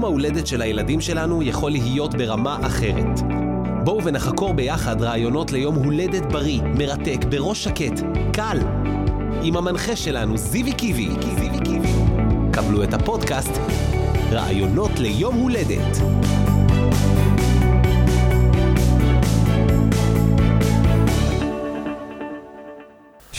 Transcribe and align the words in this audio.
יום 0.00 0.04
ההולדת 0.04 0.46
של 0.46 0.62
הילדים 0.62 1.00
שלנו 1.00 1.42
יכול 1.42 1.70
להיות 1.70 2.14
ברמה 2.14 2.58
אחרת. 2.66 3.20
בואו 3.84 4.04
ונחקור 4.04 4.54
ביחד 4.54 5.02
רעיונות 5.02 5.52
ליום 5.52 5.74
הולדת 5.74 6.32
בריא, 6.32 6.62
מרתק, 6.62 7.24
בראש 7.30 7.64
שקט, 7.64 8.00
קל. 8.32 8.58
עם 9.42 9.56
המנחה 9.56 9.96
שלנו, 9.96 10.36
זיוי 10.36 10.72
קיבי. 10.72 11.08
קבלו 12.52 12.82
את 12.82 12.94
הפודקאסט 12.94 13.52
רעיונות 14.30 14.90
ליום 14.98 15.34
הולדת. 15.34 15.96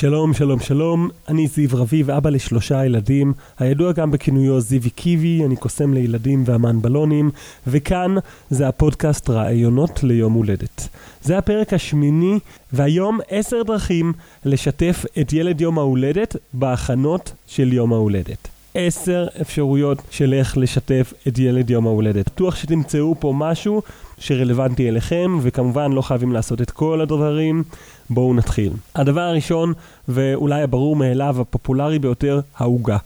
שלום, 0.02 0.34
שלום, 0.34 0.60
שלום, 0.60 1.10
אני 1.28 1.48
זיו 1.48 1.70
רביב, 1.74 2.12
אבא 2.12 2.30
לשלושה 2.30 2.86
ילדים, 2.86 3.34
הידוע 3.60 3.92
גם 3.92 4.12
בכינויו 4.12 4.60
זיוי 4.60 4.90
קיבי, 4.90 5.46
אני 5.46 5.56
קוסם 5.56 5.94
לילדים 5.94 6.44
ואמן 6.46 6.82
בלונים, 6.82 7.32
וכאן 7.68 8.16
זה 8.50 8.68
הפודקאסט 8.68 9.30
רעיונות 9.30 10.04
ליום 10.04 10.34
הולדת. 10.34 10.88
זה 11.22 11.38
הפרק 11.38 11.74
השמיני, 11.74 12.40
והיום 12.74 13.20
עשר 13.30 13.64
דרכים 13.64 14.14
לשתף 14.46 15.06
את 15.22 15.34
ילד 15.34 15.62
יום 15.62 15.80
ההולדת 15.80 16.36
בהכנות 16.54 17.34
של 17.48 17.74
יום 17.74 17.94
ההולדת. 17.94 18.48
עשר 18.74 19.28
אפשרויות 19.42 19.98
של 20.12 20.34
איך 20.34 20.58
לשתף 20.58 21.14
את 21.28 21.40
ילד 21.40 21.70
יום 21.70 21.88
ההולדת. 21.88 22.26
בטוח 22.26 22.56
שתמצאו 22.56 23.16
פה 23.20 23.34
משהו 23.38 23.82
שרלוונטי 24.18 24.90
אליכם, 24.90 25.40
וכמובן 25.42 25.92
לא 25.92 26.02
חייבים 26.02 26.32
לעשות 26.32 26.62
את 26.62 26.72
כל 26.72 27.02
הדברים. 27.02 27.64
בואו 28.12 28.34
נתחיל. 28.34 28.74
הדבר 28.96 29.22
הראשון, 29.22 29.74
ואולי 30.08 30.62
הברור 30.62 30.96
מאליו, 30.96 31.42
הפופולרי 31.42 32.00
ביותר, 32.00 32.40
העוגה. 32.58 32.98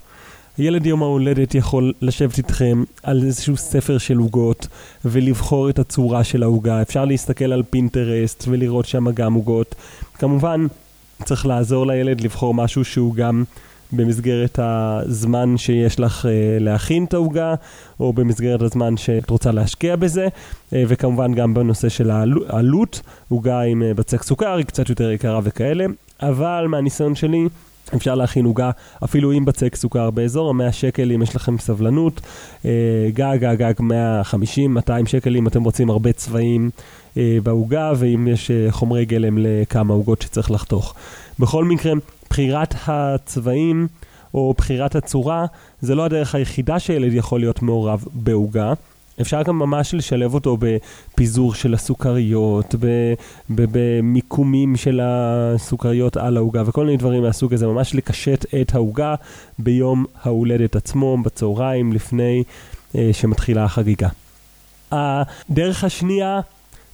ילד 0.58 0.86
יום 0.86 1.04
ההולדת 1.04 1.56
יכול 1.56 1.94
לשבת 2.02 2.38
איתכם 2.38 2.84
על 3.04 3.24
איזשהו 3.24 3.58
ספר 3.58 3.98
של 3.98 4.18
עוגות 4.18 4.68
ולבחור 5.06 5.70
את 5.70 5.80
הצורה 5.80 6.24
של 6.24 6.44
העוגה. 6.44 6.82
אפשר 6.82 7.06
להסתכל 7.06 7.54
על 7.54 7.64
פינטרסט 7.70 8.44
ולראות 8.48 8.86
שם 8.86 9.12
גם 9.12 9.34
עוגות. 9.34 9.76
כמובן, 10.14 10.68
צריך 11.24 11.46
לעזור 11.46 11.88
לילד 11.88 12.22
לבחור 12.22 12.54
משהו 12.54 12.86
שהוא 12.86 13.16
גם 13.16 13.44
במסגרת 13.98 14.60
הזמן 14.62 15.58
שיש 15.58 16.00
לך 16.00 16.26
אה, 16.26 16.32
להכין 16.60 17.06
את 17.06 17.14
העוגה, 17.14 17.56
או 18.00 18.14
במסגרת 18.14 18.62
הזמן 18.62 18.98
שאת 18.98 19.30
רוצה 19.30 19.52
להשקיע 19.52 19.96
בזה, 19.96 20.28
אה, 20.74 20.84
וכמובן 20.88 21.34
גם 21.34 21.54
בנושא 21.54 21.90
של 21.90 22.12
העלות, 22.50 23.02
עוגה 23.30 23.62
עם 23.62 23.84
אה, 23.84 23.94
בצק 23.94 24.24
סוכר 24.24 24.56
היא 24.58 24.66
קצת 24.66 24.90
יותר 24.90 25.12
יקרה 25.12 25.40
וכאלה, 25.44 25.86
אבל 26.22 26.66
מהניסיון 26.70 27.16
שלי, 27.16 27.48
אפשר 27.96 28.16
להכין 28.16 28.46
עוגה 28.46 28.72
אפילו 29.04 29.32
עם 29.32 29.46
בצק 29.46 29.76
סוכר 29.76 30.10
באזור 30.10 30.50
ה-100 30.50 30.72
שקל 30.72 31.12
אם 31.12 31.22
יש 31.22 31.36
לכם 31.36 31.58
סבלנות, 31.58 32.22
גג 33.14 33.38
גג 33.42 33.74
150-200 33.80 34.92
שקל 35.06 35.36
אם 35.36 35.48
אתם 35.48 35.64
רוצים 35.64 35.90
הרבה 35.90 36.12
צבעים 36.12 36.70
בעוגה 37.16 37.92
ואם 37.96 38.28
יש 38.28 38.52
חומרי 38.70 39.06
גלם 39.06 39.38
לכמה 39.38 39.94
עוגות 39.94 40.22
שצריך 40.22 40.52
לחתוך. 40.52 40.94
בכל 41.40 41.66
מקרה, 41.66 41.94
בחירת 42.36 42.76
הצבעים 42.88 43.88
או 44.34 44.54
בחירת 44.58 44.96
הצורה 44.96 45.46
זה 45.82 45.96
לא 45.96 46.06
הדרך 46.06 46.36
היחידה 46.36 46.80
שילד 46.80 47.14
יכול 47.14 47.40
להיות 47.40 47.62
מעורב 47.62 48.06
בעוגה. 48.14 48.74
אפשר 49.22 49.44
גם 49.44 49.60
ממש 49.60 49.94
לשלב 49.94 50.34
אותו 50.34 50.58
בפיזור 50.60 51.54
של 51.54 51.74
הסוכריות, 51.74 52.76
במיקומים 53.50 54.76
של 54.76 55.00
הסוכריות 55.04 56.18
על 56.18 56.38
העוגה 56.38 56.64
וכל 56.66 56.86
מיני 56.86 56.98
דברים 56.98 57.24
מהסוג 57.24 57.54
הזה, 57.54 57.68
ממש 57.68 57.96
לקשט 57.96 58.46
את 58.62 58.76
העוגה 58.76 59.16
ביום 59.60 60.06
ההולדת 60.24 60.76
עצמו, 60.76 61.18
בצהריים, 61.18 61.94
לפני 61.94 62.44
אה, 62.96 63.10
שמתחילה 63.14 63.64
החגיגה. 63.64 64.10
הדרך 64.92 65.84
השנייה, 65.84 66.40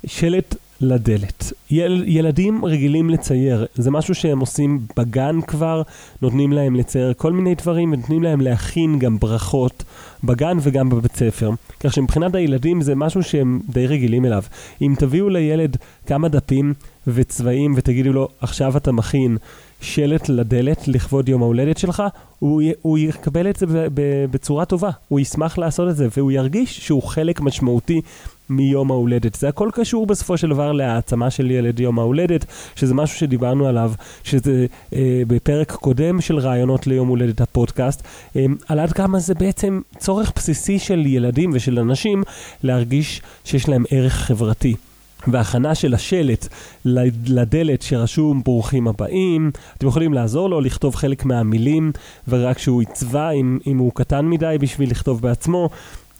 שלט 0.06 0.56
לדלת. 0.82 1.54
יל, 1.72 2.04
ילדים 2.08 2.66
רגילים 2.66 3.10
לצייר, 3.10 3.66
זה 3.76 3.92
משהו 3.92 4.16
שהם 4.16 4.40
עושים 4.40 4.80
בגן 4.98 5.42
כבר, 5.42 5.82
נותנים 6.22 6.54
להם 6.54 6.76
לצייר 6.76 7.14
כל 7.18 7.34
מיני 7.34 7.56
דברים, 7.56 7.92
ונותנים 7.94 8.24
להם 8.24 8.42
להכין 8.42 9.00
גם 9.00 9.20
ברכות 9.20 9.84
בגן 10.24 10.58
וגם 10.62 10.90
בבית 10.90 11.16
ספר. 11.16 11.52
כך 11.80 11.94
שמבחינת 11.94 12.36
הילדים 12.36 12.82
זה 12.82 12.96
משהו 12.96 13.24
שהם 13.24 13.60
די 13.70 13.88
רגילים 13.88 14.26
אליו. 14.26 14.44
אם 14.82 14.94
תביאו 14.98 15.30
לילד 15.30 15.78
כמה 16.06 16.28
דפים 16.28 16.74
וצבעים 17.08 17.74
ותגידו 17.76 18.14
לו, 18.14 18.28
עכשיו 18.40 18.78
אתה 18.78 18.92
מכין 18.92 19.38
שלט 19.82 20.30
לדלת 20.30 20.88
לכבוד 20.88 21.30
יום 21.30 21.42
ההולדת 21.42 21.78
שלך, 21.78 22.04
הוא, 22.40 22.62
הוא 22.82 22.98
יקבל 22.98 23.50
את 23.50 23.56
זה 23.56 23.66
בצורה 24.32 24.66
טובה, 24.66 24.90
הוא 25.08 25.20
ישמח 25.20 25.58
לעשות 25.58 25.90
את 25.90 25.96
זה, 25.96 26.08
והוא 26.18 26.32
ירגיש 26.32 26.80
שהוא 26.80 27.04
חלק 27.04 27.42
משמעותי 27.42 28.02
מיום 28.50 28.92
ההולדת. 28.92 29.36
זה 29.36 29.50
הכל 29.50 29.70
קשור 29.74 30.08
בסופו 30.08 30.38
של 30.38 30.50
דבר 30.50 30.72
להעצמה 30.72 31.30
של 31.30 31.52
ילד 31.52 31.80
יום 31.80 32.00
ההולדת, 32.00 32.46
שזה 32.76 32.94
משהו 32.94 33.18
שדיברנו 33.18 33.68
עליו, 33.68 33.92
שזה 34.24 34.66
אה, 34.94 35.22
בפרק 35.28 35.72
קודם 35.72 36.22
של 36.22 36.40
רעיונות 36.40 36.88
ליום 36.88 37.08
הולדת 37.08 37.42
הפודקאסט, 37.42 38.04
אה, 38.36 38.46
על 38.68 38.80
עד 38.80 38.94
כמה 38.94 39.20
זה 39.20 39.34
בעצם 39.34 39.82
צורך 39.98 40.32
בסיסי 40.36 40.80
של 40.80 41.06
ילדים 41.06 41.50
ושל 41.54 41.80
אנשים 41.80 42.24
להרגיש 42.64 43.22
שיש 43.44 43.70
להם 43.70 43.84
ערך 43.92 44.14
חברתי. 44.14 44.76
והכנה 45.28 45.76
של 45.76 45.94
השלט 45.94 46.48
לדלת 47.26 47.82
שרשום 47.82 48.42
ברוכים 48.44 48.88
הבאים, 48.88 49.52
אתם 49.78 49.88
יכולים 49.88 50.14
לעזור 50.14 50.50
לו 50.50 50.62
לכתוב 50.62 50.96
חלק 50.96 51.26
מהמילים 51.26 51.92
ורק 52.28 52.58
שהוא 52.58 52.82
יצבע 52.82 53.30
אם, 53.30 53.60
אם 53.68 53.78
הוא 53.78 53.92
קטן 53.96 54.26
מדי 54.26 54.56
בשביל 54.60 54.92
לכתוב 54.92 55.22
בעצמו. 55.22 55.70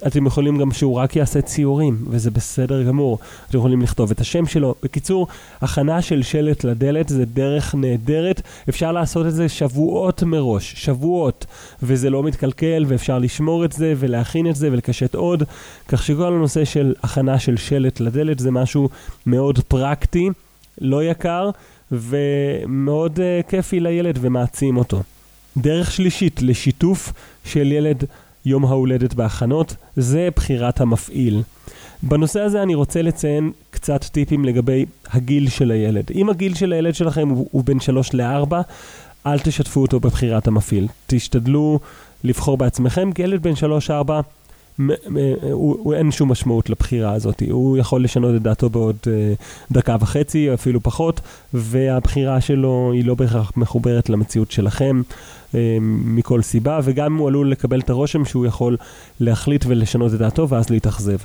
אתם 0.08 0.26
יכולים 0.26 0.58
גם 0.58 0.72
שהוא 0.72 0.96
רק 0.96 1.16
יעשה 1.16 1.42
ציורים, 1.42 2.06
וזה 2.10 2.32
בסדר 2.32 2.84
גמור. 2.84 3.20
אתם 3.50 3.58
יכולים 3.58 3.82
לכתוב 3.82 4.12
את 4.12 4.20
השם 4.20 4.46
שלו. 4.46 4.76
בקיצור, 4.84 5.28
הכנה 5.62 6.02
של 6.02 6.24
שלט 6.24 6.64
לדלת 6.64 7.10
זה 7.10 7.26
דרך 7.26 7.76
נהדרת. 7.76 8.42
אפשר 8.70 8.92
לעשות 8.92 9.26
את 9.28 9.34
זה 9.34 9.50
שבועות 9.50 10.24
מראש, 10.24 10.74
שבועות, 10.78 11.46
וזה 11.84 12.10
לא 12.10 12.24
מתקלקל, 12.24 12.86
ואפשר 12.88 13.20
לשמור 13.20 13.66
את 13.66 13.72
זה, 13.72 13.94
ולהכין 13.98 14.50
את 14.50 14.56
זה, 14.56 14.72
ולקשט 14.72 15.16
עוד. 15.16 15.44
כך 15.88 16.04
שכל 16.04 16.34
הנושא 16.34 16.66
של 16.66 16.94
הכנה 17.04 17.40
של 17.40 17.58
שלט 17.58 18.00
לדלת 18.00 18.40
זה 18.40 18.52
משהו 18.52 18.90
מאוד 19.26 19.60
פרקטי, 19.68 20.30
לא 20.82 21.04
יקר, 21.04 21.50
ומאוד 21.92 23.20
uh, 23.20 23.50
כיפי 23.50 23.80
לילד 23.80 24.18
ומעצים 24.22 24.78
אותו. 24.78 25.02
דרך 25.58 25.92
שלישית 25.92 26.42
לשיתוף 26.42 27.14
של 27.46 27.72
ילד 27.72 28.04
יום 28.46 28.66
ההולדת 28.66 29.14
בהכנות, 29.14 29.76
זה 29.96 30.30
בחירת 30.36 30.82
המפעיל. 30.82 31.42
בנושא 32.04 32.40
הזה 32.40 32.64
אני 32.64 32.76
רוצה 32.76 33.02
לציין 33.02 33.52
קצת 33.72 34.04
טיפים 34.04 34.46
לגבי 34.46 34.86
הגיל 35.12 35.50
של 35.50 35.72
הילד. 35.72 36.12
אם 36.16 36.30
הגיל 36.30 36.56
של 36.56 36.74
הילד 36.74 36.96
שלכם 36.96 37.30
הוא, 37.30 37.48
הוא 37.52 37.64
בין 37.64 37.80
3 37.80 38.14
ל-4, 38.14 38.54
אל 39.26 39.40
תשתפו 39.40 39.82
אותו 39.82 40.00
בבחירת 40.00 40.48
המפעיל. 40.48 40.88
תשתדלו 41.08 41.80
לבחור 42.24 42.58
בעצמכם, 42.58 43.12
כי 43.12 43.22
ילד 43.22 43.44
בן 43.44 43.54
3-4 43.90 44.12
הוא, 45.52 45.78
הוא 45.84 45.94
אין 45.94 46.12
שום 46.12 46.32
משמעות 46.32 46.70
לבחירה 46.70 47.12
הזאת, 47.12 47.44
הוא 47.50 47.78
יכול 47.78 48.04
לשנות 48.04 48.36
את 48.36 48.42
דעתו 48.42 48.70
בעוד 48.70 48.96
uh, 49.04 49.08
דקה 49.72 49.96
וחצי, 50.00 50.54
אפילו 50.54 50.84
פחות, 50.84 51.22
והבחירה 51.54 52.42
שלו 52.42 52.92
היא 52.94 53.06
לא 53.06 53.16
בהכרח 53.16 53.52
מחוברת 53.58 54.10
למציאות 54.10 54.52
שלכם 54.52 55.02
uh, 55.52 55.56
מכל 55.82 56.42
סיבה, 56.42 56.80
וגם 56.84 57.18
הוא 57.18 57.28
עלול 57.28 57.52
לקבל 57.52 57.80
את 57.80 57.90
הרושם 57.90 58.26
שהוא 58.26 58.46
יכול 58.46 58.78
להחליט 59.20 59.66
ולשנות 59.68 60.14
את 60.14 60.20
דעתו 60.20 60.50
ואז 60.50 60.70
להתאכזב. 60.70 61.18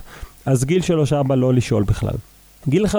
אז 0.47 0.65
גיל 0.65 0.83
3-4 1.31 1.35
לא 1.35 1.55
לשאול 1.55 1.83
בכלל. 1.83 2.17
גיל 2.69 2.87
5-6 2.87 2.97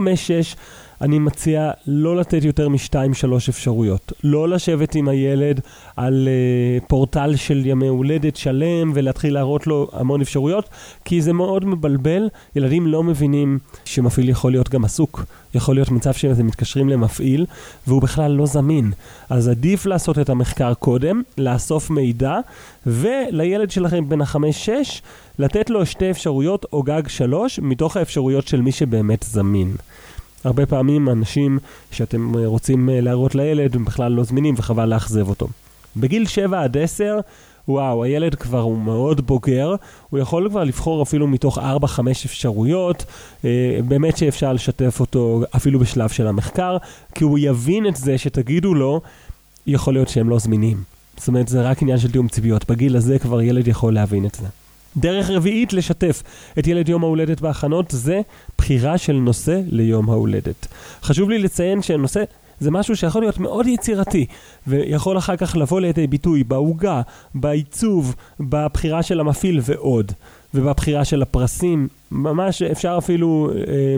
אני 1.02 1.20
מציע 1.20 1.72
לא 1.88 2.18
לתת 2.18 2.44
יותר 2.44 2.70
משתיים-שלוש 2.70 3.50
אפשרויות. 3.50 4.14
לא 4.24 4.50
לשבת 4.50 4.96
עם 4.96 5.08
הילד 5.08 5.62
על 5.96 6.28
uh, 6.28 6.86
פורטל 6.88 7.36
של 7.36 7.66
ימי 7.66 7.88
הולדת 7.88 8.36
שלם 8.36 8.92
ולהתחיל 8.94 9.34
להראות 9.34 9.68
לו 9.68 9.90
המון 9.94 10.22
אפשרויות, 10.22 10.70
כי 11.06 11.22
זה 11.22 11.34
מאוד 11.34 11.66
מבלבל. 11.66 12.30
ילדים 12.56 12.88
לא 12.88 13.04
מבינים 13.04 13.60
שמפעיל 13.86 14.30
יכול 14.30 14.52
להיות 14.52 14.70
גם 14.70 14.86
עסוק. 14.86 15.26
יכול 15.54 15.76
להיות 15.76 15.92
מצב 15.92 16.14
שאתם 16.14 16.48
מתקשרים 16.48 16.90
למפעיל 16.90 17.46
והוא 17.88 18.02
בכלל 18.02 18.32
לא 18.32 18.46
זמין. 18.46 18.92
אז 19.30 19.48
עדיף 19.48 19.86
לעשות 19.86 20.20
את 20.20 20.30
המחקר 20.30 20.74
קודם, 20.74 21.22
לאסוף 21.38 21.90
מידע, 21.90 22.40
ולילד 22.88 23.72
שלכם 23.72 24.10
בן 24.10 24.22
החמש-שש, 24.22 25.02
לתת 25.40 25.70
לו 25.70 25.86
שתי 25.86 26.12
אפשרויות 26.12 26.66
או 26.74 26.84
גג 26.84 27.08
שלוש 27.08 27.60
מתוך 27.60 27.98
האפשרויות 27.98 28.48
של 28.48 28.62
מי 28.62 28.72
שבאמת 28.72 29.24
זמין. 29.24 29.76
הרבה 30.48 30.66
פעמים 30.66 31.10
אנשים 31.10 31.60
שאתם 31.92 32.34
רוצים 32.46 32.90
אה, 32.90 33.02
להראות 33.02 33.36
לילד 33.36 33.76
הם 33.76 33.86
בכלל 33.86 34.12
לא 34.12 34.24
זמינים 34.24 34.56
וחבל 34.58 34.86
לאכזב 34.86 35.30
אותו. 35.30 35.48
בגיל 35.98 36.28
7 36.28 36.64
עד 36.64 36.78
10, 36.78 37.20
וואו, 37.68 38.04
הילד 38.04 38.36
כבר 38.36 38.60
הוא 38.60 38.78
מאוד 38.78 39.28
בוגר, 39.28 39.76
הוא 40.10 40.20
יכול 40.20 40.50
כבר 40.50 40.64
לבחור 40.64 41.04
אפילו 41.04 41.28
מתוך 41.28 41.58
4-5 41.58 41.62
אפשרויות, 42.26 43.06
אה, 43.46 43.80
באמת 43.88 44.18
שאפשר 44.18 44.54
לשתף 44.54 45.00
אותו 45.00 45.42
אפילו 45.56 45.80
בשלב 45.80 46.10
של 46.10 46.28
המחקר, 46.28 46.78
כי 47.16 47.24
הוא 47.24 47.40
יבין 47.40 47.88
את 47.88 47.96
זה 47.96 48.18
שתגידו 48.18 48.74
לו, 48.74 49.02
יכול 49.68 49.94
להיות 49.94 50.10
שהם 50.10 50.30
לא 50.30 50.40
זמינים. 50.40 50.78
זאת 51.18 51.28
אומרת, 51.28 51.48
זה 51.48 51.62
רק 51.62 51.82
עניין 51.82 51.98
של 51.98 52.12
תיאום 52.12 52.28
ציפיות. 52.28 52.70
בגיל 52.70 52.96
הזה 52.96 53.20
כבר 53.20 53.42
ילד 53.42 53.68
יכול 53.68 53.94
להבין 53.94 54.26
את 54.26 54.36
זה. 54.36 54.48
דרך 54.98 55.30
רביעית 55.30 55.74
לשתף 55.74 56.24
את 56.60 56.68
ילד 56.68 56.90
יום 56.90 57.04
ההולדת 57.04 57.42
בהכנות 57.42 57.86
זה 57.90 58.22
בחירה 58.58 58.98
של 58.98 59.14
נושא 59.14 59.62
ליום 59.72 60.10
ההולדת. 60.10 60.68
חשוב 61.04 61.30
לי 61.30 61.40
לציין 61.40 61.82
שנושא 61.82 62.24
זה 62.60 62.72
משהו 62.72 62.96
שיכול 62.96 63.22
להיות 63.22 63.38
מאוד 63.38 63.68
יצירתי, 63.68 64.26
ויכול 64.68 65.18
אחר 65.18 65.36
כך 65.36 65.56
לבוא 65.56 65.82
לידי 65.82 66.08
ביטוי 66.08 66.44
בעוגה, 66.44 67.02
בעיצוב, 67.36 68.16
בבחירה 68.40 69.04
של 69.04 69.20
המפעיל 69.20 69.60
ועוד. 69.64 70.12
ובבחירה 70.54 71.06
של 71.06 71.22
הפרסים, 71.22 71.88
ממש 72.12 72.62
אפשר 72.62 72.96
אפילו 72.98 73.52
אה, 73.56 73.96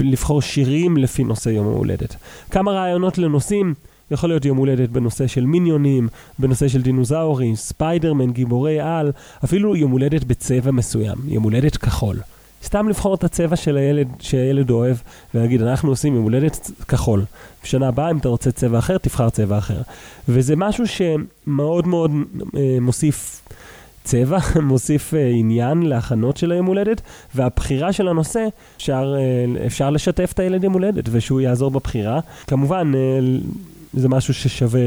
לבחור 0.00 0.42
שירים 0.42 0.96
לפי 0.96 1.24
נושא 1.24 1.48
יום 1.48 1.66
ההולדת. 1.66 2.16
כמה 2.50 2.72
רעיונות 2.72 3.18
לנושאים, 3.18 3.74
יכול 4.12 4.30
להיות 4.30 4.44
יום 4.44 4.56
הולדת 4.56 4.88
בנושא 4.88 5.26
של 5.26 5.46
מיניונים, 5.46 6.08
בנושא 6.38 6.68
של 6.68 6.82
דינוזאורים, 6.82 7.56
ספיידרמן, 7.56 8.30
גיבורי 8.30 8.80
על, 8.80 9.12
אפילו 9.44 9.76
יום 9.76 9.90
הולדת 9.90 10.24
בצבע 10.24 10.70
מסוים, 10.70 11.16
יום 11.28 11.42
הולדת 11.42 11.76
כחול. 11.76 12.16
סתם 12.64 12.88
לבחור 12.88 13.14
את 13.14 13.24
הצבע 13.24 13.56
של 13.56 13.76
הילד, 13.76 14.08
שהילד 14.20 14.70
אוהב, 14.70 14.96
ולהגיד, 15.34 15.62
אנחנו 15.62 15.88
עושים 15.88 16.14
יום 16.14 16.22
הולדת 16.24 16.70
כחול. 16.88 17.24
בשנה 17.64 17.88
הבאה, 17.88 18.10
אם 18.10 18.18
אתה 18.18 18.28
רוצה 18.28 18.52
צבע 18.52 18.78
אחר, 18.78 18.98
תבחר 18.98 19.30
צבע 19.30 19.58
אחר. 19.58 19.80
וזה 20.28 20.56
משהו 20.56 20.84
שמאוד 20.86 21.86
מאוד 21.86 22.10
אה, 22.56 22.78
מוסיף 22.80 23.42
צבע, 24.04 24.38
מוסיף 24.62 25.14
אה, 25.14 25.28
עניין 25.28 25.82
להכנות 25.82 26.36
של 26.36 26.52
היום 26.52 26.66
הולדת, 26.66 27.00
והבחירה 27.34 27.92
של 27.92 28.08
הנושא, 28.08 28.46
אפשר, 28.76 29.14
אה, 29.18 29.66
אפשר 29.66 29.90
לשתף 29.90 30.32
את 30.32 30.38
הילד 30.38 30.64
יום 30.64 30.72
הולדת, 30.72 31.04
ושהוא 31.10 31.40
יעזור 31.40 31.70
בבחירה. 31.70 32.20
כמובן, 32.46 32.92
אה, 32.94 33.20
זה 33.94 34.08
משהו 34.08 34.34
ששווה 34.34 34.80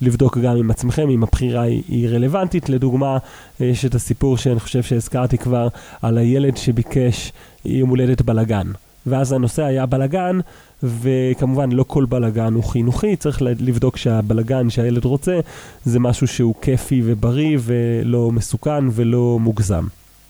לבדוק 0.00 0.38
גם 0.38 0.56
עם 0.56 0.70
עצמכם, 0.70 1.10
אם 1.10 1.22
הבחירה 1.22 1.62
היא, 1.62 1.82
היא 1.88 2.08
רלוונטית. 2.08 2.68
לדוגמה, 2.68 3.18
יש 3.60 3.84
את 3.84 3.94
הסיפור 3.94 4.36
שאני 4.36 4.60
חושב 4.60 4.82
שהזכרתי 4.82 5.38
כבר, 5.38 5.68
על 6.02 6.18
הילד 6.18 6.56
שביקש 6.56 7.32
יום 7.64 7.90
הולדת 7.90 8.22
בלאגן. 8.22 8.66
ואז 9.06 9.32
הנושא 9.32 9.62
היה 9.62 9.86
בלאגן, 9.86 10.38
וכמובן 10.82 11.72
לא 11.72 11.84
כל 11.88 12.04
בלאגן 12.04 12.54
הוא 12.54 12.64
חינוכי, 12.64 13.16
צריך 13.16 13.42
לבדוק 13.42 13.96
שהבלאגן 13.96 14.70
שהילד 14.70 15.04
רוצה 15.04 15.40
זה 15.84 16.00
משהו 16.00 16.26
שהוא 16.26 16.54
כיפי 16.60 17.02
ובריא 17.04 17.58
ולא 17.60 18.30
מסוכן 18.32 18.84
ולא 18.92 19.38
מוגזם. 19.40 19.86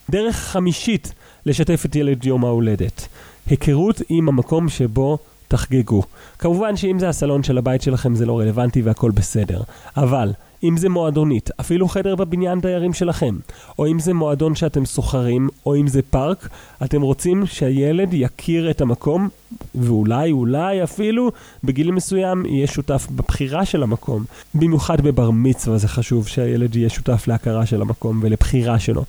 דרך 0.09 0.35
חמישית 0.35 1.13
לשתף 1.45 1.85
את 1.85 1.95
ילד 1.95 2.25
יום 2.25 2.45
ההולדת, 2.45 3.07
היכרות 3.47 4.01
עם 4.09 4.29
המקום 4.29 4.69
שבו 4.69 5.17
תחגגו. 5.55 6.03
כמובן 6.39 6.77
שאם 6.77 6.99
זה 6.99 7.09
הסלון 7.09 7.43
של 7.43 7.57
הבית 7.57 7.81
שלכם 7.81 8.15
זה 8.15 8.25
לא 8.25 8.39
רלוונטי 8.39 8.81
והכל 8.81 9.11
בסדר, 9.11 9.61
אבל 9.97 10.31
אם 10.63 10.77
זה 10.77 10.89
מועדונית, 10.89 11.49
אפילו 11.59 11.87
חדר 11.87 12.15
בבניין 12.15 12.61
דיירים 12.61 12.93
שלכם, 12.93 13.35
או 13.79 13.87
אם 13.87 13.99
זה 13.99 14.13
מועדון 14.13 14.55
שאתם 14.55 14.85
סוחרים, 14.85 15.49
או 15.65 15.75
אם 15.75 15.87
זה 15.87 16.01
פארק, 16.01 16.49
אתם 16.83 17.01
רוצים 17.01 17.45
שהילד 17.45 18.09
יכיר 18.13 18.71
את 18.71 18.81
המקום, 18.81 19.29
ואולי, 19.75 20.31
אולי 20.31 20.83
אפילו, 20.83 21.31
בגיל 21.63 21.91
מסוים 21.91 22.45
יהיה 22.45 22.67
שותף 22.67 23.07
בבחירה 23.11 23.65
של 23.65 23.83
המקום. 23.83 24.23
במיוחד 24.55 25.01
בבר 25.01 25.31
מצווה 25.31 25.77
זה 25.77 25.87
חשוב 25.87 26.27
שהילד 26.27 26.75
יהיה 26.75 26.89
שותף 26.89 27.27
להכרה 27.27 27.65
של 27.65 27.81
המקום 27.81 28.19
ולבחירה 28.23 28.79
שלו. 28.79 29.03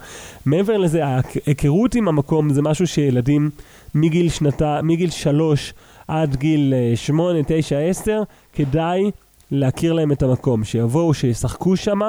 מעבר 0.46 0.76
לזה, 0.76 1.02
ההיכרות 1.06 1.94
עם 1.94 2.08
המקום 2.08 2.52
זה 2.52 2.62
משהו 2.62 2.86
שילדים 2.86 3.50
מגיל 3.94 4.28
שנתה, 4.28 4.80
מגיל 4.82 5.10
שלוש 5.10 5.74
עד 6.08 6.36
גיל 6.36 6.74
אה, 6.74 6.96
שמונה, 6.96 7.38
תשע, 7.46 7.78
עשר, 7.78 8.22
כדאי 8.52 9.10
להכיר 9.50 9.92
להם 9.92 10.12
את 10.12 10.22
המקום, 10.22 10.64
שיבואו, 10.64 11.14
שישחקו 11.14 11.76
שם, 11.76 12.00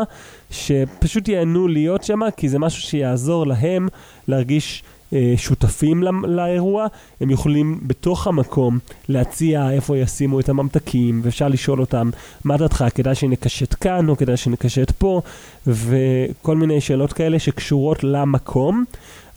שפשוט 0.51 1.27
ייהנו 1.27 1.67
להיות 1.67 2.03
שם, 2.03 2.19
כי 2.37 2.49
זה 2.49 2.59
משהו 2.59 2.81
שיעזור 2.81 3.47
להם 3.47 3.87
להרגיש 4.27 4.83
אה, 5.13 5.33
שותפים 5.37 6.03
לא, 6.03 6.11
לאירוע. 6.27 6.87
הם 7.21 7.29
יכולים 7.29 7.79
בתוך 7.81 8.27
המקום 8.27 8.79
להציע 9.09 9.71
איפה 9.71 9.97
ישימו 9.97 10.39
את 10.39 10.49
הממתקים, 10.49 11.21
ואפשר 11.23 11.47
לשאול 11.47 11.81
אותם, 11.81 12.09
מה 12.43 12.57
דעתך, 12.57 12.85
כדאי 12.95 13.15
שנקשט 13.15 13.75
כאן, 13.81 14.09
או 14.09 14.17
כדאי 14.17 14.37
שנקשט 14.37 14.91
פה, 14.91 15.21
וכל 15.67 16.57
מיני 16.57 16.81
שאלות 16.81 17.13
כאלה 17.13 17.39
שקשורות 17.39 18.03
למקום. 18.03 18.85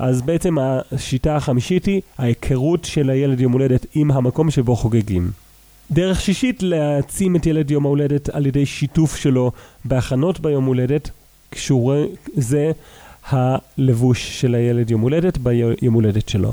אז 0.01 0.23
בעצם 0.23 0.57
השיטה 0.59 1.37
החמישית 1.37 1.85
היא 1.85 2.01
ההיכרות 2.19 2.85
של 2.85 3.11
הילד 3.11 3.41
יום 3.41 3.53
הולדת 3.53 3.87
עם 3.95 4.11
המקום 4.11 4.51
שבו 4.51 4.77
חוגגים. 4.77 5.31
דרך 5.91 6.21
שישית, 6.21 6.63
להעצים 6.63 7.37
את 7.37 7.47
ילד 7.47 7.71
יום 7.71 7.87
ההולדת 7.87 8.29
על 8.29 8.47
ידי 8.47 8.67
שיתוף 8.67 9.17
שלו 9.17 9.53
בהכנות 9.85 10.41
ביום 10.41 10.65
הולדת, 10.65 11.11
קשור 11.51 11.93
זה 12.35 12.73
הלבוש 13.29 14.41
של 14.41 14.55
הילד 14.55 14.91
יום 14.91 15.01
הולדת 15.01 15.39
ביום 15.39 15.95
הולדת 15.95 16.29
שלו. 16.29 16.53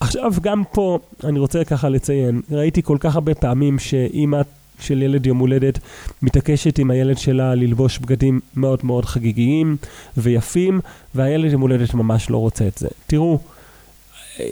עכשיו, 0.00 0.32
גם 0.40 0.62
פה 0.72 0.98
אני 1.24 1.38
רוצה 1.38 1.64
ככה 1.64 1.88
לציין, 1.88 2.40
ראיתי 2.50 2.82
כל 2.82 2.96
כך 3.00 3.14
הרבה 3.14 3.34
פעמים 3.34 3.78
שאימא 3.78 4.40
של 4.80 5.02
ילד 5.02 5.26
יום 5.26 5.38
הולדת 5.38 5.78
מתעקשת 6.22 6.78
עם 6.78 6.90
הילד 6.90 7.18
שלה 7.18 7.54
ללבוש 7.54 7.98
בגדים 7.98 8.40
מאוד 8.56 8.78
מאוד 8.82 9.04
חגיגיים 9.04 9.76
ויפים, 10.16 10.80
והילד 11.14 11.52
יום 11.52 11.60
הולדת 11.60 11.94
ממש 11.94 12.30
לא 12.30 12.36
רוצה 12.36 12.66
את 12.66 12.78
זה. 12.78 12.88
תראו, 13.06 13.38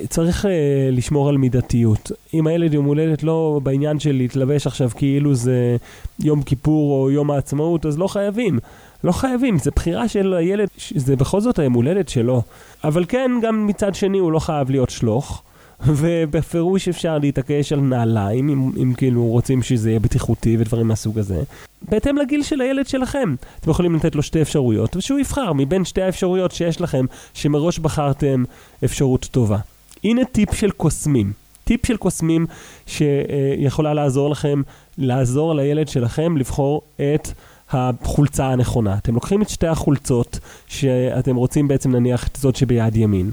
צריך 0.09 0.45
uh, 0.45 0.49
לשמור 0.93 1.29
על 1.29 1.37
מידתיות. 1.37 2.13
אם 2.35 2.47
הילד 2.47 2.75
יום 2.75 2.85
הולדת 2.85 3.23
לא 3.23 3.61
בעניין 3.63 3.99
של 3.99 4.13
להתלבש 4.13 4.67
עכשיו 4.67 4.91
כאילו 4.97 5.35
זה 5.35 5.77
יום 6.21 6.43
כיפור 6.43 7.03
או 7.03 7.11
יום 7.11 7.31
העצמאות, 7.31 7.87
אז 7.87 7.99
לא 7.99 8.07
חייבים. 8.07 8.59
לא 9.05 9.13
חייבים, 9.13 9.59
זה 9.59 9.71
בחירה 9.77 10.09
של 10.09 10.35
הילד, 10.35 10.69
זה 10.95 11.17
בכל 11.17 11.41
זאת 11.41 11.59
היום 11.59 11.73
הולדת 11.73 12.09
שלו. 12.09 12.43
אבל 12.85 13.05
כן, 13.09 13.31
גם 13.43 13.67
מצד 13.67 13.95
שני 13.95 14.19
הוא 14.19 14.33
לא 14.33 14.39
חייב 14.39 14.71
להיות 14.71 14.91
שלוך. 14.91 15.43
ובפירוש 15.87 16.89
אפשר 16.89 17.19
להתעקש 17.19 17.73
על 17.73 17.81
נעליים, 17.81 18.49
אם, 18.49 18.71
אם 18.83 18.95
כאילו 18.97 19.25
רוצים 19.25 19.63
שזה 19.63 19.91
יהיה 19.91 20.01
בטיחותי 20.01 20.57
ודברים 20.59 20.89
מהסוג 20.89 21.19
הזה. 21.19 21.43
בהתאם 21.83 22.17
לגיל 22.17 22.43
של 22.43 22.61
הילד 22.61 22.87
שלכם. 22.87 23.35
אתם 23.61 23.71
יכולים 23.71 23.95
לתת 23.95 24.15
לו 24.15 24.23
שתי 24.23 24.43
אפשרויות, 24.43 24.97
ושהוא 24.97 25.19
יבחר 25.19 25.53
מבין 25.53 25.85
שתי 25.85 26.03
האפשרויות 26.03 26.53
שיש 26.53 26.81
לכם, 26.81 27.05
שמראש 27.35 27.79
בחרתם 27.79 28.45
אפשרות 28.85 29.29
טובה. 29.31 29.59
הנה 30.05 30.25
טיפ 30.25 30.55
של 30.55 30.71
קוסמים. 30.71 31.33
טיפ 31.65 31.87
של 31.87 31.97
קוסמים 31.97 32.47
שיכולה 32.87 33.95
לעזור 33.95 34.31
לכם, 34.31 34.63
לעזור 34.99 35.55
לילד 35.55 35.89
שלכם 35.89 36.37
לבחור 36.37 36.83
את 36.97 37.29
החולצה 37.70 38.47
הנכונה. 38.47 38.97
אתם 38.97 39.15
לוקחים 39.15 39.43
את 39.43 39.49
שתי 39.49 39.67
החולצות 39.67 40.38
שאתם 40.67 41.37
רוצים 41.37 41.69
בעצם 41.69 41.91
נניח 41.91 42.29
את 42.29 42.37
זאת 42.37 42.56
שביד 42.56 42.97
ימין. 42.97 43.31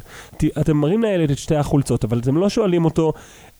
אתם 0.62 0.78
מראים 0.78 1.04
לילד 1.04 1.32
את 1.32 1.38
שתי 1.38 1.56
החולצות, 1.56 2.04
אבל 2.04 2.20
אתם 2.20 2.38
לא 2.38 2.50
שואלים 2.50 2.86
אותו 2.86 3.13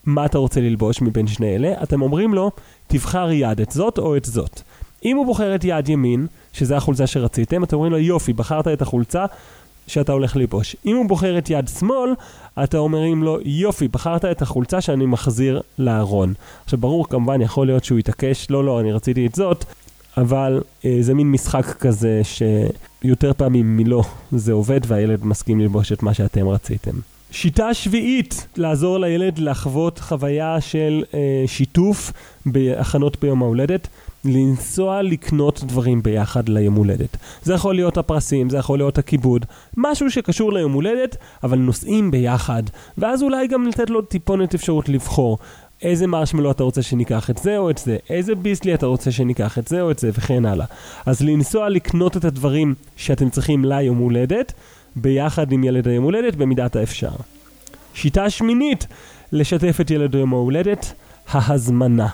מה 0.06 0.26
אתה 0.26 0.38
רוצה 0.38 0.62
ללבוש 0.62 1.02
מבין 1.02 1.28
שני 1.28 1.56
אלה, 1.56 1.74
אתם 1.84 2.02
אומרים 2.02 2.34
לו, 2.34 2.52
תבחר 2.88 3.32
יד, 3.32 3.62
את 3.62 3.72
זאת 3.72 3.98
או 3.98 4.18
את 4.18 4.26
זאת. 4.26 4.62
אם 5.06 5.18
הוא 5.18 5.26
בוחר 5.26 5.56
את 5.56 5.64
יד 5.64 5.90
ימין, 5.90 6.28
שזה 6.54 6.78
החולצה 6.78 7.08
שרציתם, 7.08 7.64
אתם 7.64 7.76
אומרים 7.76 7.92
לו, 7.92 7.98
יופי, 7.98 8.34
בחרת 8.34 8.68
את 8.68 8.82
החולצה 8.82 9.26
שאתה 9.88 10.12
הולך 10.12 10.36
ללבוש. 10.36 10.76
אם 10.86 10.96
הוא 10.96 11.06
בוחר 11.06 11.38
את 11.38 11.50
יד 11.50 11.68
שמאל, 11.80 12.10
אתה 12.64 12.78
אומרים 12.78 13.24
לו, 13.24 13.38
יופי, 13.46 13.88
בחרת 13.88 14.26
את 14.26 14.42
החולצה 14.42 14.82
שאני 14.82 15.06
מחזיר 15.06 15.62
לארון. 15.80 16.34
עכשיו, 16.64 16.80
ברור, 16.80 17.10
כמובן, 17.10 17.42
יכול 17.42 17.68
להיות 17.68 17.84
שהוא 17.84 18.00
יתעקש, 18.00 18.48
לא, 18.50 18.64
לא, 18.64 18.80
אני 18.80 18.92
רציתי 18.92 19.28
את 19.28 19.36
זאת, 19.36 19.66
אבל 20.18 20.62
אה, 20.86 20.98
זה 21.02 21.14
מין 21.14 21.32
משחק 21.32 21.66
כזה 21.66 22.22
שיותר 22.24 23.34
פעמים 23.34 23.78
מלא 23.78 24.04
זה 24.32 24.54
עובד 24.54 24.82
והילד 24.88 25.26
מסכים 25.26 25.60
ללבוש 25.60 25.92
את 25.92 26.04
מה 26.04 26.14
שאתם 26.14 26.48
רציתם. 26.48 26.92
שיטה 27.32 27.74
שביעית, 27.74 28.48
לעזור 28.58 28.98
לילד 28.98 29.40
לחוות 29.40 30.00
חוויה 30.00 30.62
של 30.62 31.04
אה, 31.14 31.44
שיתוף 31.48 32.12
בהכנות 32.46 33.20
ביום 33.22 33.44
ההולדת. 33.44 33.88
לנסוע 34.26 35.02
לקנות 35.02 35.64
דברים 35.64 36.04
ביחד 36.04 36.50
ליום 36.50 36.76
הולדת. 36.76 37.18
זה 37.44 37.54
יכול 37.54 37.76
להיות 37.76 37.98
הפרסים, 37.98 38.50
זה 38.50 38.58
יכול 38.58 38.80
להיות 38.80 38.98
הכיבוד, 38.98 39.46
משהו 39.78 40.12
שקשור 40.12 40.54
ליום 40.54 40.74
הולדת, 40.74 41.18
אבל 41.44 41.58
נוסעים 41.58 42.12
ביחד, 42.12 42.64
ואז 42.98 43.24
אולי 43.24 43.48
גם 43.48 43.68
לתת 43.68 43.90
לו 43.90 44.02
טיפונת 44.02 44.56
אפשרות 44.56 44.90
לבחור. 44.90 45.38
איזה 45.82 46.08
מרשמלו 46.08 46.52
אתה 46.52 46.64
רוצה 46.64 46.82
שניקח 46.82 47.30
את 47.30 47.38
זה 47.38 47.58
או 47.58 47.70
את 47.70 47.78
זה, 47.78 47.98
איזה 48.10 48.36
ביסלי 48.36 48.74
אתה 48.74 48.86
רוצה 48.86 49.12
שניקח 49.12 49.58
את 49.58 49.68
זה 49.68 49.82
או 49.82 49.92
את 49.92 50.00
זה 50.00 50.10
וכן 50.14 50.46
הלאה. 50.46 50.66
אז 51.06 51.22
לנסוע 51.22 51.70
לקנות 51.70 52.18
את 52.18 52.26
הדברים 52.26 52.76
שאתם 52.96 53.30
צריכים 53.30 53.66
ליום 53.66 53.98
הולדת, 53.98 54.54
ביחד 54.96 55.52
עם 55.52 55.64
ילד 55.64 55.88
היום 55.88 56.04
הולדת 56.04 56.36
במידת 56.36 56.76
האפשר. 56.76 57.12
שיטה 57.94 58.30
שמינית, 58.30 58.88
לשתף 59.32 59.78
את 59.82 59.92
ילד 59.92 60.16
היום 60.16 60.34
ההולדת, 60.34 60.94
ההזמנה. 61.32 62.08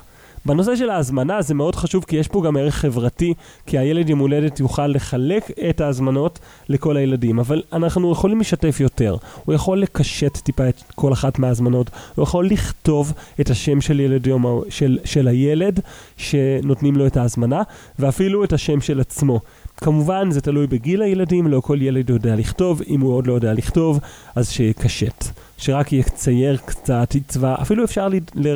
בנושא 0.45 0.75
של 0.75 0.89
ההזמנה 0.89 1.41
זה 1.41 1.53
מאוד 1.53 1.75
חשוב 1.75 2.03
כי 2.03 2.15
יש 2.15 2.27
פה 2.27 2.43
גם 2.45 2.57
ערך 2.57 2.75
חברתי, 2.75 3.33
כי 3.65 3.77
הילד 3.77 4.09
יום 4.09 4.19
הולדת 4.19 4.59
יוכל 4.59 4.87
לחלק 4.87 5.51
את 5.69 5.81
ההזמנות 5.81 6.39
לכל 6.69 6.97
הילדים, 6.97 7.39
אבל 7.39 7.61
אנחנו 7.73 8.11
יכולים 8.11 8.39
לשתף 8.39 8.79
יותר. 8.79 9.15
הוא 9.45 9.55
יכול 9.55 9.81
לקשט 9.81 10.37
טיפה 10.37 10.69
את 10.69 10.83
כל 10.95 11.13
אחת 11.13 11.39
מההזמנות, 11.39 11.89
הוא 12.15 12.23
יכול 12.23 12.47
לכתוב 12.47 13.13
את 13.41 13.49
השם 13.49 13.81
של, 13.81 13.99
ילד 13.99 14.27
יום, 14.27 14.61
של, 14.69 14.99
של 15.05 15.27
הילד 15.27 15.79
שנותנים 16.17 16.95
לו 16.95 17.07
את 17.07 17.17
ההזמנה, 17.17 17.61
ואפילו 17.99 18.43
את 18.43 18.53
השם 18.53 18.81
של 18.81 18.99
עצמו. 18.99 19.39
כמובן, 19.77 20.31
זה 20.31 20.41
תלוי 20.41 20.67
בגיל 20.67 21.01
הילדים, 21.01 21.47
לא 21.47 21.59
כל 21.59 21.81
ילד 21.81 22.09
יודע 22.09 22.35
לכתוב, 22.35 22.81
אם 22.87 23.01
הוא 23.01 23.13
עוד 23.13 23.27
לא 23.27 23.33
יודע 23.33 23.53
לכתוב, 23.53 23.99
אז 24.35 24.49
שיקשט. 24.49 25.25
שרק 25.57 25.93
יצייר 25.93 26.57
קצת, 26.65 27.15
יצבע, 27.15 27.55
אפילו 27.61 27.83
אפשר 27.83 28.07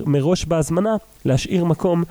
מראש 0.06 0.46
בהזמנה 0.46 0.96
להשאיר 1.26 1.66
מקום 1.66 2.04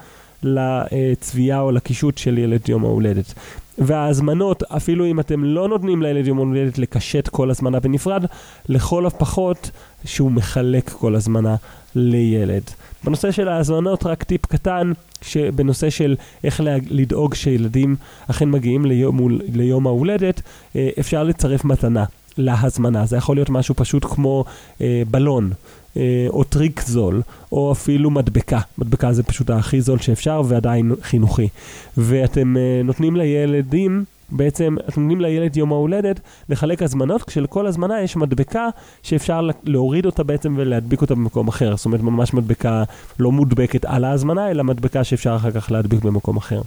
לצביעה 0.43 1.61
או 1.61 1.73
לקישוט 1.73 2.19
של 2.19 2.39
ילד 2.39 2.69
יום 2.69 2.85
ההולדת. 2.85 3.35
וההזמנות, 3.79 4.63
אפילו 4.63 5.07
אם 5.07 5.21
אתם 5.21 5.45
לא 5.45 5.69
נותנים 5.69 6.03
לילד 6.03 6.27
יום 6.27 6.39
ההולדת 6.39 6.79
לקשט 6.79 7.29
כל 7.29 7.51
הזמנה 7.51 7.81
בנפרד, 7.81 8.25
לכל 8.69 9.07
הפחות 9.07 9.71
שהוא 10.05 10.33
מחלק 10.33 10.91
כל 10.91 11.15
הזמנה 11.15 11.57
לילד. 11.95 12.63
בנושא 13.05 13.31
של 13.31 13.49
ההזמנות, 13.49 14.07
רק 14.07 14.23
טיפ 14.23 14.47
קטן, 14.47 14.93
שבנושא 15.23 15.91
של 15.91 16.17
איך 16.45 16.61
לדאוג 16.91 17.35
שילדים 17.35 17.97
אכן 18.31 18.51
מגיעים 18.51 18.85
ליום, 18.85 19.19
ליום 19.55 19.87
ההולדת, 19.87 20.43
אה, 20.77 20.89
אפשר 21.01 21.25
לצרף 21.25 21.65
מתנה 21.65 22.05
להזמנה. 22.39 23.07
זה 23.07 23.17
יכול 23.17 23.37
להיות 23.37 23.51
משהו 23.51 23.75
פשוט 23.75 24.05
כמו 24.05 24.45
אה, 24.81 25.03
בלון. 25.11 25.51
אה, 25.97 26.27
או 26.29 26.45
טריק 26.45 26.81
זול, 26.81 27.23
או 27.53 27.73
אפילו 27.73 28.11
מדבקה. 28.11 28.61
מדבקה 28.79 29.13
זה 29.13 29.23
פשוט 29.23 29.51
הכי 29.51 29.81
זול 29.81 29.99
שאפשר 29.99 30.43
ועדיין 30.45 30.93
חינוכי. 31.03 31.49
ואתם 31.97 32.57
נותנים 32.85 33.17
לילדים 33.17 34.05
בעצם 34.35 34.77
אתם 34.89 35.01
נותנים 35.01 35.21
לילד 35.21 35.57
יום 35.57 35.73
ההולדת 35.73 36.21
לחלק 36.49 36.83
הזמנות, 36.83 37.23
כשלכל 37.23 37.67
הזמנה 37.67 38.03
יש 38.03 38.17
מדבקה 38.17 38.69
שאפשר 39.03 39.49
להוריד 39.65 40.07
אותה 40.07 40.23
בעצם 40.23 40.55
ולהדביק 40.57 41.03
אותה 41.03 41.15
במקום 41.15 41.49
אחר. 41.49 41.77
זאת 41.77 41.87
אומרת, 41.87 42.01
ממש 42.01 42.35
מדבקה 42.35 42.85
לא 43.19 43.33
מודבקת 43.33 43.85
על 43.85 44.05
ההזמנה, 44.05 44.51
אלא 44.51 44.65
מדבקה 44.65 45.05
שאפשר 45.05 45.37
אחר 45.37 45.51
כך 45.51 45.71
להדביק 45.71 46.03
במקום 46.03 46.37
אחר. 46.37 46.61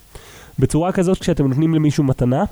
בצורה 0.60 0.92
כזאת, 0.92 1.20
כשאתם 1.20 1.48
נותנים 1.48 1.76
למישהו 1.76 2.04
מתנה, 2.04 2.44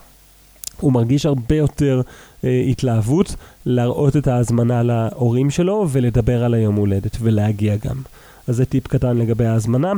הוא 0.80 0.94
מרגיש 0.94 1.26
הרבה 1.26 1.56
יותר 1.56 2.02
אה, 2.44 2.64
התלהבות 2.70 3.36
להראות 3.66 4.18
את 4.18 4.28
ההזמנה 4.28 4.84
להורים 4.84 5.50
שלו 5.50 5.88
ולדבר 5.92 6.44
על 6.44 6.54
היום 6.54 6.76
הולדת 6.76 7.18
ולהגיע 7.22 7.76
גם. 7.76 7.96
אז 8.48 8.56
זה 8.56 8.66
טיפ 8.66 8.88
קטן 8.88 9.18
לגבי 9.18 9.46
ההזמנה. 9.46 9.94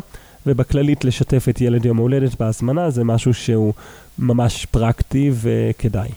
ובכללית 0.47 1.05
לשתף 1.05 1.45
את 1.49 1.61
ילד 1.61 1.85
יום 1.85 1.97
ההולדת 1.97 2.39
בהזמנה 2.39 2.89
זה 2.89 3.03
משהו 3.03 3.33
שהוא 3.33 3.73
ממש 4.19 4.65
פרקטי 4.65 5.31
וכדאי. 5.33 6.09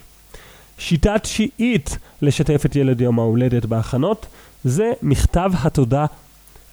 שיטה 0.78 1.18
תשיעית 1.18 1.98
לשתף 2.22 2.66
את 2.66 2.76
ילד 2.76 3.00
יום 3.00 3.18
ההולדת 3.18 3.64
בהכנות 3.64 4.26
זה 4.64 4.92
מכתב 5.02 5.52
התודה 5.62 6.06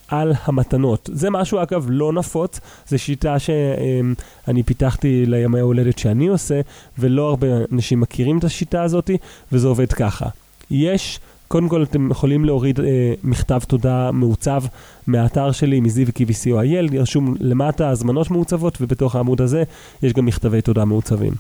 על 0.08 0.34
המתנות. 0.44 1.10
זה 1.14 1.30
משהו 1.30 1.62
אגב 1.62 1.86
לא 1.90 2.14
נפוץ, 2.14 2.60
זו 2.88 3.00
שיטה 3.00 3.40
שאני 3.40 4.64
פיתחתי 4.66 5.26
לימי 5.26 5.60
ההולדת 5.60 5.98
שאני 5.98 6.28
עושה, 6.28 6.62
ולא 6.98 7.30
הרבה 7.30 7.48
אנשים 7.72 8.00
מכירים 8.00 8.38
את 8.38 8.44
השיטה 8.44 8.84
הזאת, 8.84 9.10
וזה 9.52 9.68
עובד 9.68 9.94
ככה. 9.94 10.26
יש 10.72 11.20
קודם 11.48 11.70
כל 11.70 11.84
אתם 11.84 12.12
יכולים 12.12 12.46
להוריד 12.46 12.80
אה, 12.80 13.14
מכתב 13.24 13.60
תודה 13.68 14.12
מעוצב 14.12 14.64
מהאתר 15.08 15.52
שלי, 15.52 15.80
מזיו 15.80 16.08
קיוויסי.או.איי.ל, 16.14 16.94
ירשום 16.94 17.36
למטה 17.40 17.90
הזמנות 17.90 18.32
מעוצבות, 18.32 18.78
ובתוך 18.82 19.16
העמוד 19.16 19.42
הזה 19.42 19.64
יש 20.04 20.14
גם 20.14 20.26
מכתבי 20.26 20.62
תודה 20.62 20.86
מעוצבים. 20.86 21.34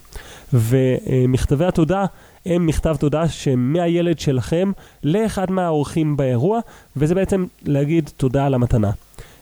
ומכתבי 0.54 1.66
התודה 1.66 2.06
הם 2.46 2.66
מכתב 2.66 2.96
תודה 3.00 3.30
שמהילד 3.30 4.20
שלכם 4.20 4.72
לאחד 5.04 5.52
מהאורחים 5.52 6.18
באירוע, 6.18 6.60
וזה 6.98 7.16
בעצם 7.16 7.46
להגיד 7.66 8.10
תודה 8.18 8.46
על 8.46 8.54
המתנה. 8.54 8.92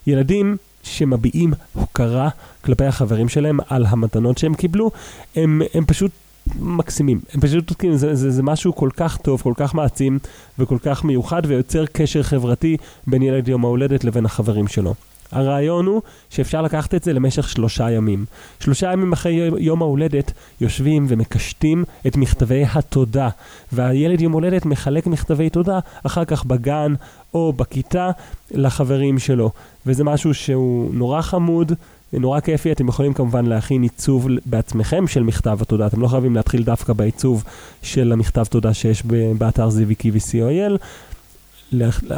ילדים 0.07 0.57
שמביעים 0.83 1.53
הוקרה 1.73 2.29
כלפי 2.61 2.85
החברים 2.85 3.29
שלהם 3.29 3.59
על 3.69 3.85
המתנות 3.85 4.37
שהם 4.37 4.53
קיבלו, 4.53 4.91
הם, 5.35 5.61
הם 5.73 5.85
פשוט 5.85 6.11
מקסימים. 6.59 7.19
הם 7.33 7.41
פשוט, 7.41 7.73
כאילו, 7.79 7.97
זה, 7.97 8.15
זה, 8.15 8.31
זה 8.31 8.43
משהו 8.43 8.75
כל 8.75 8.89
כך 8.97 9.17
טוב, 9.17 9.41
כל 9.41 9.53
כך 9.55 9.75
מעצים 9.75 10.19
וכל 10.59 10.77
כך 10.81 11.03
מיוחד 11.03 11.41
ויוצר 11.47 11.85
קשר 11.85 12.23
חברתי 12.23 12.77
בין 13.07 13.21
ילד 13.21 13.47
יום 13.47 13.65
ההולדת 13.65 14.03
לבין 14.03 14.25
החברים 14.25 14.67
שלו. 14.67 14.93
הרעיון 15.31 15.85
הוא 15.85 16.01
שאפשר 16.29 16.61
לקחת 16.61 16.95
את 16.95 17.03
זה 17.03 17.13
למשך 17.13 17.49
שלושה 17.49 17.91
ימים. 17.91 18.25
שלושה 18.59 18.91
ימים 18.91 19.13
אחרי 19.13 19.49
יום 19.57 19.81
ההולדת 19.81 20.31
יושבים 20.61 21.05
ומקשטים 21.09 21.83
את 22.07 22.17
מכתבי 22.17 22.63
התודה, 22.73 23.29
והילד 23.71 24.21
יום 24.21 24.33
הולדת 24.33 24.65
מחלק 24.65 25.07
מכתבי 25.07 25.49
תודה 25.49 25.79
אחר 26.05 26.25
כך 26.25 26.45
בגן 26.45 26.93
או 27.33 27.53
בכיתה 27.53 28.11
לחברים 28.51 29.19
שלו. 29.19 29.51
וזה 29.85 30.03
משהו 30.03 30.33
שהוא 30.33 30.93
נורא 30.93 31.21
חמוד. 31.21 31.71
נורא 32.19 32.39
כיפי, 32.39 32.71
אתם 32.71 32.87
יכולים 32.87 33.13
כמובן 33.13 33.45
להכין 33.45 33.83
עיצוב 33.83 34.27
בעצמכם 34.45 35.07
של 35.07 35.23
מכתב 35.23 35.57
התודה, 35.61 35.87
אתם 35.87 36.01
לא 36.01 36.07
חייבים 36.07 36.35
להתחיל 36.35 36.63
דווקא 36.63 36.93
בעיצוב 36.93 37.43
של 37.81 38.11
המכתב 38.11 38.43
תודה 38.43 38.73
שיש 38.73 39.03
באתר 39.37 39.69
ZVK 39.69 40.05
ו-COIL, 40.13 40.77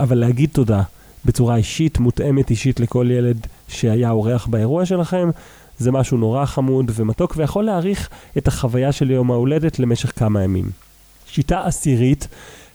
אבל 0.02 0.18
להגיד 0.18 0.50
תודה 0.54 0.84
בצורה 1.26 1.56
אישית, 1.56 2.00
מותאמת 2.00 2.50
אישית 2.50 2.80
לכל 2.80 3.08
ילד 3.12 3.48
שהיה 3.68 4.12
אורח 4.12 4.48
באירוע 4.48 4.86
שלכם, 4.86 5.30
זה 5.80 5.92
משהו 5.92 6.18
נורא 6.18 6.46
חמוד 6.46 6.92
ומתוק 6.96 7.34
ויכול 7.38 7.66
להעריך 7.66 8.10
את 8.38 8.48
החוויה 8.48 8.92
של 8.92 9.12
יום 9.12 9.32
ההולדת 9.32 9.80
למשך 9.80 10.20
כמה 10.20 10.44
ימים. 10.44 10.70
שיטה 11.28 11.66
עשירית 11.66 12.28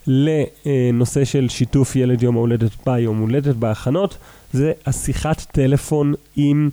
לנושא 0.06 1.24
של 1.24 1.48
שיתוף 1.48 1.96
ילד 1.96 2.22
יום 2.22 2.36
ההולדת 2.36 2.70
ביום 2.86 3.18
הולדת 3.18 3.56
בהכנות, 3.56 4.16
זה 4.52 4.72
השיחת 4.86 5.42
טלפון 5.52 6.14
עם 6.36 6.70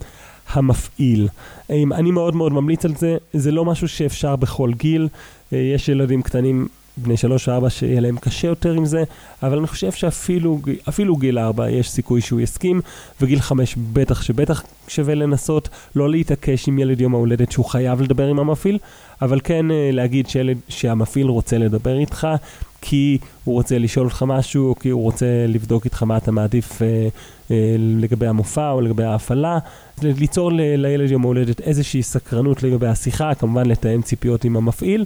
המפעיל. 0.49 1.27
אני 1.69 2.11
מאוד 2.11 2.35
מאוד 2.35 2.53
ממליץ 2.53 2.85
על 2.85 2.95
זה, 2.95 3.17
זה 3.33 3.51
לא 3.51 3.65
משהו 3.65 3.87
שאפשר 3.87 4.35
בכל 4.35 4.71
גיל, 4.73 5.07
אה, 5.53 5.57
יש 5.57 5.89
ילדים 5.89 6.21
קטנים 6.21 6.67
בני 6.97 7.17
שלוש 7.17 7.49
ארבע 7.49 7.69
שיהיה 7.69 8.01
להם 8.01 8.17
קשה 8.17 8.47
יותר 8.47 8.71
עם 8.73 8.85
זה, 8.85 9.03
אבל 9.43 9.57
אני 9.57 9.67
חושב 9.67 9.91
שאפילו 9.91 11.15
גיל 11.19 11.39
ארבע 11.39 11.69
יש 11.69 11.91
סיכוי 11.91 12.21
שהוא 12.21 12.41
יסכים, 12.41 12.81
וגיל 13.21 13.39
חמש 13.39 13.75
בטח 13.93 14.21
שבטח 14.21 14.63
שווה 14.87 15.15
לנסות 15.15 15.69
לא 15.95 16.09
להתעקש 16.09 16.67
עם 16.67 16.79
ילד 16.79 17.01
יום 17.01 17.15
ההולדת 17.15 17.51
שהוא 17.51 17.65
חייב 17.65 18.01
לדבר 18.01 18.27
עם 18.27 18.39
המפעיל, 18.39 18.77
אבל 19.21 19.39
כן 19.43 19.71
אה, 19.71 19.89
להגיד 19.93 20.29
שילד, 20.29 20.57
שהמפעיל 20.69 21.27
רוצה 21.27 21.57
לדבר 21.57 21.97
איתך, 21.97 22.27
כי 22.81 23.17
הוא 23.43 23.55
רוצה 23.55 23.77
לשאול 23.77 24.05
אותך 24.05 24.23
משהו, 24.27 24.69
או 24.69 24.75
כי 24.79 24.89
הוא 24.89 25.03
רוצה 25.03 25.25
לבדוק 25.47 25.85
איתך 25.85 26.03
מה 26.03 26.17
אתה 26.17 26.31
מעדיף 26.31 26.81
אה, 26.81 27.07
אה, 27.51 27.75
לגבי 27.77 28.27
המופע 28.27 28.71
או 28.71 28.81
לגבי 28.81 29.03
ההפעלה. 29.03 29.57
ליצור 30.01 30.51
ל- 30.51 30.75
לילד 30.75 31.11
יום 31.11 31.23
ההולדת 31.23 31.61
איזושהי 31.61 32.03
סקרנות 32.03 32.63
לגבי 32.63 32.87
השיחה, 32.87 33.35
כמובן 33.35 33.65
לתאם 33.65 34.01
ציפיות 34.01 34.43
עם 34.43 34.57
המפעיל. 34.57 35.05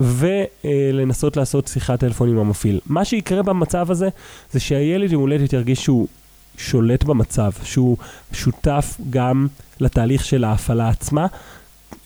ולנסות 0.00 1.36
לעשות 1.36 1.66
שיחת 1.68 2.00
טלפון 2.00 2.28
עם 2.28 2.38
המפעיל. 2.38 2.80
מה 2.86 3.04
שיקרה 3.04 3.42
במצב 3.42 3.90
הזה, 3.90 4.08
זה 4.52 4.60
שהילד 4.60 5.12
יום 5.12 5.20
הולדת 5.22 5.52
ירגיש 5.52 5.84
שהוא 5.84 6.06
שולט 6.56 7.04
במצב, 7.04 7.50
שהוא 7.62 7.96
שותף 8.32 8.96
גם 9.10 9.46
לתהליך 9.80 10.24
של 10.24 10.44
ההפעלה 10.44 10.88
עצמה, 10.88 11.26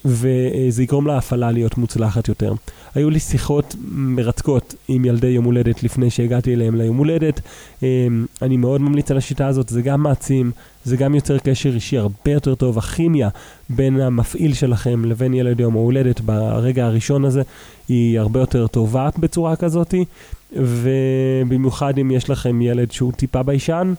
וזה 0.04 0.82
יגרום 0.82 1.06
להפעלה 1.06 1.50
להיות 1.50 1.78
מוצלחת 1.78 2.28
יותר. 2.28 2.52
היו 2.94 3.10
לי 3.10 3.20
שיחות 3.20 3.76
מרתקות 3.88 4.74
עם 4.88 5.04
ילדי 5.04 5.26
יום 5.26 5.44
הולדת 5.44 5.82
לפני 5.82 6.10
שהגעתי 6.10 6.54
אליהם 6.54 6.74
ליום 6.74 6.96
הולדת. 6.96 7.40
אמ, 7.82 8.26
אני 8.42 8.56
מאוד 8.56 8.80
ממליץ 8.80 9.10
על 9.10 9.16
השיטה 9.16 9.46
הזאת, 9.46 9.68
זה 9.68 9.82
גם 9.82 10.02
מעצים, 10.02 10.50
זה 10.84 10.96
גם 10.96 11.14
יוצר 11.14 11.38
קשר 11.38 11.74
אישי 11.74 11.98
הרבה 11.98 12.32
יותר 12.32 12.54
טוב. 12.54 12.78
הכימיה 12.78 13.28
בין 13.70 14.00
המפעיל 14.00 14.54
שלכם 14.54 15.04
לבין 15.04 15.34
ילד 15.34 15.60
יום 15.60 15.76
ההולדת 15.76 16.20
ברגע 16.20 16.86
הראשון 16.86 17.24
הזה 17.24 17.42
היא 17.88 18.20
הרבה 18.20 18.40
יותר 18.40 18.66
טובה 18.66 19.08
בצורה 19.18 19.56
כזאת, 19.56 19.94
ובמיוחד 20.52 21.98
אם 21.98 22.10
יש 22.10 22.30
לכם 22.30 22.62
ילד 22.62 22.92
שהוא 22.92 23.12
טיפה 23.12 23.42
ביישן, 23.42 23.94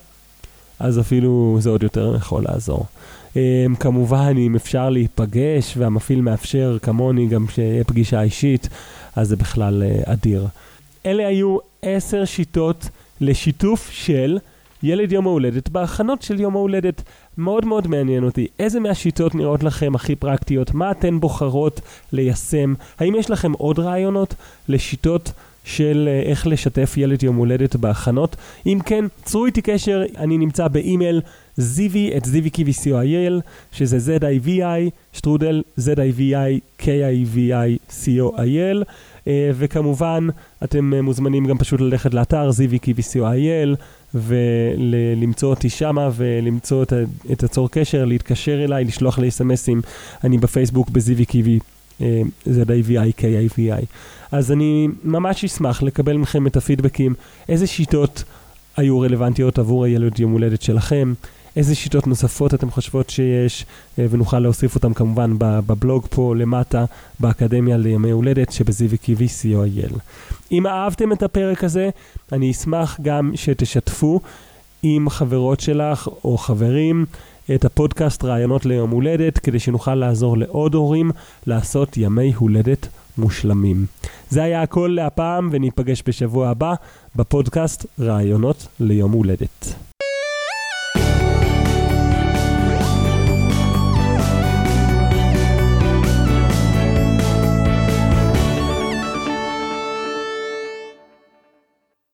אז 0.79 0.99
אפילו 0.99 1.57
זה 1.59 1.69
עוד 1.69 1.83
יותר 1.83 2.15
יכול 2.15 2.43
לעזור. 2.43 2.85
Um, 3.37 3.75
כמובן, 3.79 4.33
אם 4.37 4.55
אפשר 4.55 4.89
להיפגש 4.89 5.77
והמפעיל 5.77 6.21
מאפשר 6.21 6.77
כמוני 6.81 7.27
גם 7.27 7.45
שיהיה 7.47 7.83
פגישה 7.83 8.21
אישית, 8.21 8.69
אז 9.15 9.27
זה 9.27 9.35
בכלל 9.35 9.83
uh, 9.83 10.11
אדיר. 10.11 10.47
אלה 11.05 11.27
היו 11.27 11.57
עשר 11.81 12.25
שיטות 12.25 12.89
לשיתוף 13.21 13.89
של 13.91 14.37
ילד 14.83 15.11
יום 15.11 15.27
ההולדת 15.27 15.69
בהכנות 15.69 16.21
של 16.21 16.39
יום 16.39 16.55
ההולדת. 16.55 17.01
מאוד 17.37 17.65
מאוד 17.65 17.87
מעניין 17.87 18.23
אותי, 18.23 18.47
איזה 18.59 18.79
מהשיטות 18.79 19.35
נראות 19.35 19.63
לכם 19.63 19.95
הכי 19.95 20.15
פרקטיות? 20.15 20.73
מה 20.73 20.91
אתן 20.91 21.19
בוחרות 21.19 21.81
ליישם? 22.11 22.73
האם 22.99 23.15
יש 23.15 23.29
לכם 23.29 23.51
עוד 23.51 23.79
רעיונות 23.79 24.35
לשיטות 24.67 25.31
של 25.63 26.09
uh, 26.09 26.29
איך 26.29 26.47
לשתף 26.47 26.93
ילד 26.97 27.23
יום 27.23 27.35
הולדת 27.35 27.75
בהכנות? 27.75 28.35
אם 28.65 28.79
כן, 28.85 29.05
צרו 29.23 29.45
איתי 29.45 29.61
קשר, 29.61 30.03
אני 30.17 30.37
נמצא 30.37 30.67
באימייל 30.67 31.21
זיוי 31.57 32.17
את 32.17 32.25
זיוי 32.25 32.49
קיווי 32.49 32.73
co.il, 32.73 33.41
שזה 33.71 34.17
Z-I-V-I, 34.17 34.89
שטרודל 35.13 35.63
Z-I-V-I, 35.79 36.81
K-I-V-I, 36.81 37.93
co.il, 38.03 38.83
וכמובן, 39.29 40.27
אתם 40.63 40.93
אה, 40.93 41.01
מוזמנים 41.01 41.45
גם 41.45 41.57
פשוט 41.57 41.81
ללכת 41.81 42.13
לאתר 42.13 42.51
זיוי 42.51 42.79
קיווי 42.79 43.03
co.il, 43.03 43.75
ולמצוא 44.13 45.49
אותי 45.49 45.69
שמה 45.69 46.09
ולמצוא 46.15 46.83
את, 46.83 46.93
את 47.31 47.43
הצור 47.43 47.69
קשר, 47.71 48.05
להתקשר 48.05 48.63
אליי, 48.63 48.83
לשלוח 48.85 49.19
לי 49.19 49.27
אסמסים. 49.27 49.81
אני 50.23 50.37
בפייסבוק 50.37 50.89
בזיוי 50.89 51.25
קיווי 51.25 51.59
זה 52.45 52.65
די-VI-K-I-VI. 52.65 53.85
אז 54.31 54.51
אני 54.51 54.87
ממש 55.03 55.43
אשמח 55.43 55.83
לקבל 55.83 56.17
מכם 56.17 56.47
את 56.47 56.57
הפידבקים, 56.57 57.13
איזה 57.49 57.67
שיטות 57.67 58.23
היו 58.77 58.99
רלוונטיות 58.99 59.59
עבור 59.59 59.85
הילד 59.85 60.19
יום 60.19 60.31
הולדת 60.31 60.61
שלכם, 60.61 61.13
איזה 61.57 61.75
שיטות 61.75 62.07
נוספות 62.07 62.53
אתם 62.53 62.71
חושבות 62.71 63.09
שיש, 63.09 63.65
אה, 63.99 64.05
ונוכל 64.09 64.39
להוסיף 64.39 64.75
אותם 64.75 64.93
כמובן 64.93 65.33
בבלוג 65.37 66.07
פה 66.09 66.35
למטה, 66.35 66.85
באקדמיה 67.19 67.77
לימי 67.77 68.11
הולדת 68.11 68.51
שבזיווי 68.51 68.97
co.il. 69.03 69.93
אם 70.51 70.67
אהבתם 70.67 71.11
את 71.11 71.23
הפרק 71.23 71.63
הזה, 71.63 71.89
אני 72.31 72.51
אשמח 72.51 72.99
גם 73.01 73.31
שתשתפו 73.35 74.21
עם 74.83 75.09
חברות 75.09 75.59
שלך 75.59 76.07
או 76.23 76.37
חברים 76.37 77.05
את 77.55 77.65
הפודקאסט 77.65 78.23
רעיונות 78.23 78.65
ליום 78.65 78.89
הולדת, 78.89 79.37
כדי 79.37 79.59
שנוכל 79.59 79.95
לעזור 79.95 80.37
לעוד 80.37 80.75
הורים 80.75 81.11
לעשות 81.47 81.97
ימי 81.97 82.33
הולדת 82.33 82.87
מושלמים. 83.17 83.85
זה 84.29 84.43
היה 84.43 84.61
הכל 84.61 84.91
להפעם, 84.95 85.49
וניפגש 85.51 86.03
בשבוע 86.07 86.49
הבא 86.49 86.73
בפודקאסט 87.15 87.85
רעיונות 87.99 88.67
ליום 88.79 89.11
הולדת. 89.11 89.75